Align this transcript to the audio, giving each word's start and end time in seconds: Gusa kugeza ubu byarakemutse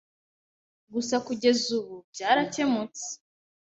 Gusa 0.93 1.15
kugeza 1.27 1.65
ubu 1.79 1.95
byarakemutse 2.11 3.07